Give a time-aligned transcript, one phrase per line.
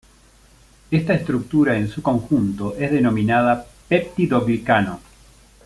[0.89, 4.99] Esta estructura en su conjunto es denominada peptidoglicano.